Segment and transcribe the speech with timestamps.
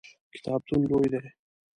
[0.33, 1.21] کتابتون لوی دی؟